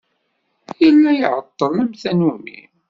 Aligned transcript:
Yella 0.81 1.09
iɛeṭṭel, 1.19 1.73
am 1.83 1.91
tannumi. 2.01 2.59